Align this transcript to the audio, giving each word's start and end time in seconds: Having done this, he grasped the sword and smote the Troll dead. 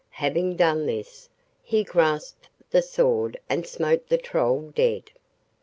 Having 0.17 0.55
done 0.55 0.87
this, 0.87 1.29
he 1.61 1.83
grasped 1.83 2.49
the 2.71 2.81
sword 2.81 3.39
and 3.47 3.67
smote 3.67 4.07
the 4.09 4.17
Troll 4.17 4.71
dead. 4.73 5.11